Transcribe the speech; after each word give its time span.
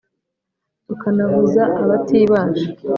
tukanavuza 0.85 1.63
abatibasha 1.81 2.67